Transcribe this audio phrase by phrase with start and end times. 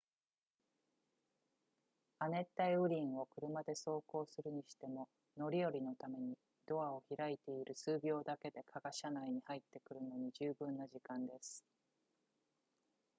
[2.17, 11.63] 亜熱帯雨林を車で走行するにしても乗り降りのためにドアを開けている数秒だけで蚊が車内に入ってくるのに十分な時間です